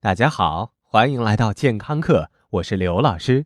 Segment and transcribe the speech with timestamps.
[0.00, 3.44] 大家好，欢迎来到健康课，我是刘老师。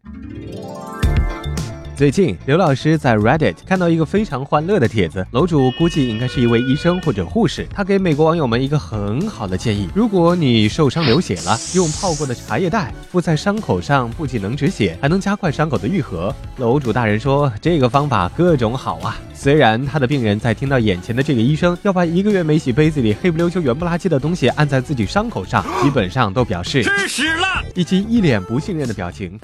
[1.95, 16.35] 最近，刘老师在 Reddit 看到一个非常欢乐的帖子，楼主估计应该是一位医生或者护士，他给美国网友们一个很好的建议：如果你受伤流血了，用泡过的茶叶袋敷在伤口上，不仅能止血，还能加快伤口的愈合。
[16.57, 19.17] 楼主大人说，这个方法各种好啊。
[19.33, 29.39] 虽然他的病人在听到眼前的这个医生要把一个月没洗杯子里黑不溜秋、圆不拉几的东西按在自己伤口上， 基本上都表示吃屎了，以及一脸不信任的表情。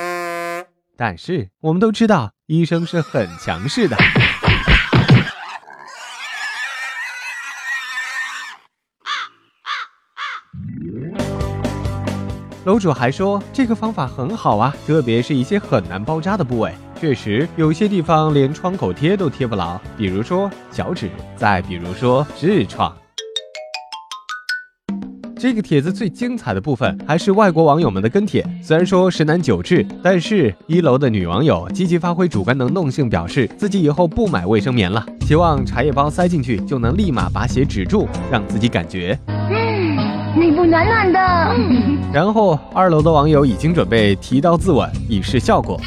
[0.96, 3.94] 但是我们都知道，医生是很强势的。
[12.64, 16.74] 楼主还说，这个方法很好啊，特别是一些很难包扎的部位。
[16.98, 22.96] 确实，有些地方连创口贴都贴不牢，比如说脚趾，再比如说痔疮。
[25.38, 39.96] 这个帖子最精彩的部分还是外国网友们的跟帖，虽然说十男九痔，但是一楼的女网友积极发挥主观能动性，表示自己以后不买卫生棉了，希望茶叶包塞进去就能立马把血止住，让自己感觉，嗯，
[40.36, 41.18] 内部暖暖的。
[42.12, 45.80] 然后二楼的网友已经准备提刀自刎以示效果，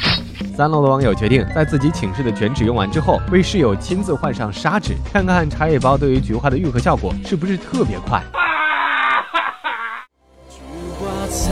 [0.56, 8.22] 三楼的网友决定在自己寝室的卷纸用完之后，为室友亲自换上砂纸，看看茶叶包对于菊花的愈合效果是不是特别快。
[11.32, 11.50] 洒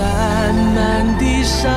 [0.75, 1.73] 满地上，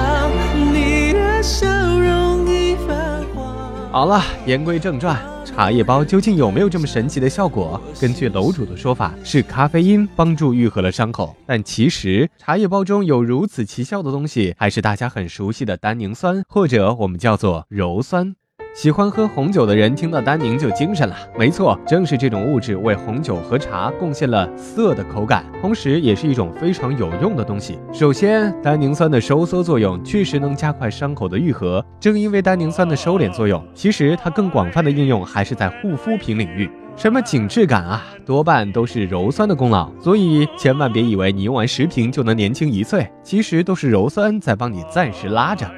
[0.73, 3.91] 你的笑容已泛黄。
[3.93, 7.79] 好了，言归正传，茶叶包究竟有没有这么神奇的效果？
[8.01, 11.33] 根据楼主的说法，是咖啡因帮助愈合了伤口。
[11.45, 18.35] 但其实，茶叶包中有如此奇效的东西，还是大家很熟悉的单宁酸，或者我们叫做鞣酸。
[18.73, 21.15] 喜欢喝红酒的人听到单宁就精神了。
[21.37, 27.77] 没错，正是这种物质为红酒和茶贡献了涩的口感，同时也是一种非常有用的东西。
[27.93, 31.85] 首先，单宁酸的收缩作用确实能加快伤口的愈合。
[31.99, 36.67] 正因为单宁酸的收敛作用，其实它更广泛的应用还是在护肤品领域。
[36.95, 39.91] 什么紧致感啊，多半都是鞣酸的功劳。
[39.99, 45.69] 所以千万别以为你用完十瓶就能年轻一岁，其实都是鞣酸在帮你暂时拉着。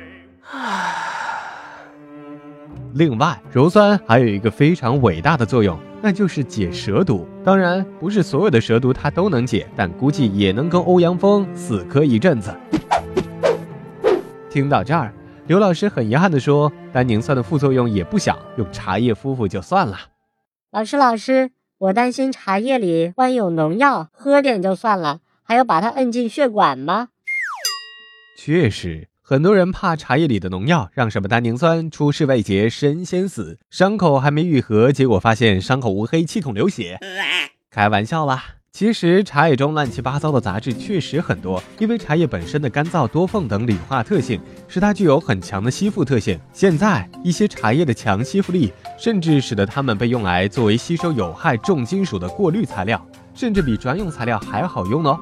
[2.98, 7.28] 另外，鞣酸还有一个非常伟大的作用，那就是解蛇毒。
[7.44, 12.56] 当然，不是所有的蛇毒它都能解，但估计也能跟欧阳锋死磕一阵子。
[14.50, 15.14] 听到这儿，
[15.48, 20.00] 刘老师很遗憾地说，单宁酸的副作用也不小，用茶叶敷敷就算了。
[20.72, 27.10] 老师，老师，我担心茶叶里万一有农药，喝点就算了，还要把它摁进血管吗？
[28.38, 29.10] 确实。
[29.28, 37.00] 很多人怕茶叶里的农药让什么单宁酸出事未捷身先死，伤口还没愈合，结果发现伤口无黑，气孔流血。
[37.72, 38.44] 开玩笑啦！
[38.72, 46.40] 其实茶叶中乱七八糟的杂质确实很多，因为茶叶本身的干燥、多缝等理化特性，使它具有很强的吸附特性。
[46.53, 53.03] 现在一些茶叶的强吸附力，甚至使得它们被用来作为吸收有害重金属的过滤材料，
[53.34, 55.19] 甚至比专用材料还好用哦。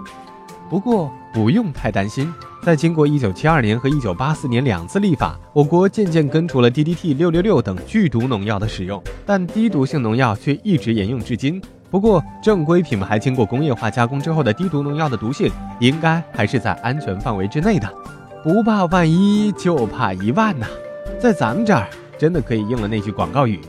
[0.74, 2.34] 不过不用太担心。
[2.64, 11.62] 在经过一九七二年和一九八四年两次立法，我国渐渐根除了 DDT、六六六等剧毒农药的使用，但低毒性农药却一直沿用至今。
[11.92, 15.48] 不过，正规品牌经过工业化加工之后的低毒农药的毒性，
[15.80, 17.88] 应该还是在安全范围之内的。
[18.44, 20.66] 不怕万一，就怕一万呐！
[21.20, 23.62] 在咱们这儿，真的可以应了那句广告语。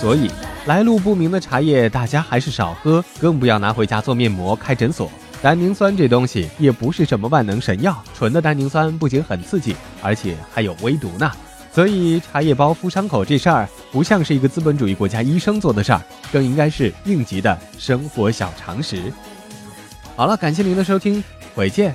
[0.00, 0.30] 所以。
[0.66, 5.10] 来路不明的茶叶，大家还是少喝，更不要拿回家做面膜、开诊所。
[5.40, 11.30] 单宁酸这东西也不是什么万能神药，纯的单宁酸不仅很刺激，而且还有微毒呢。
[11.72, 19.00] 所以茶叶包敷伤口这事儿，不像是一个资本主义国家医生做的事儿，更应该是应急的生活小常识。
[20.16, 21.94] 好了，感谢您的收听，回见。